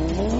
Mm-hmm. 0.00 0.39